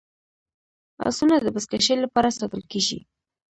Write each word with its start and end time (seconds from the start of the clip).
اسونه 1.07 1.35
د 1.41 1.47
بزکشۍ 1.55 1.95
لپاره 2.03 2.35
ساتل 2.37 2.61
کیږي. 2.71 2.99